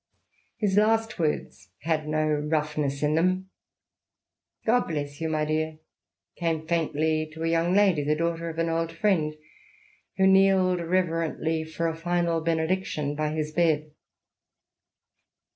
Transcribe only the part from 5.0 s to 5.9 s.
you, my dear,"